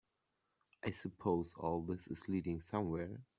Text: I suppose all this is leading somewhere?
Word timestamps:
I 0.83 0.89
suppose 0.89 1.53
all 1.53 1.83
this 1.83 2.07
is 2.07 2.27
leading 2.27 2.59
somewhere? 2.59 3.21